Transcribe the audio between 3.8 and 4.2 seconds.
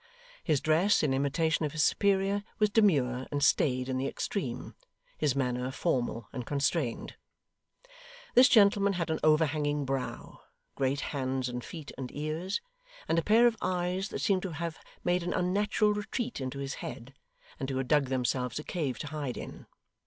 in the